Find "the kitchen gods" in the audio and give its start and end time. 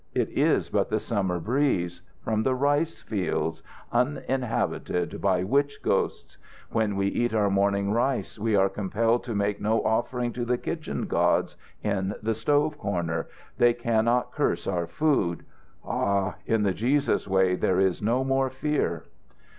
10.43-11.55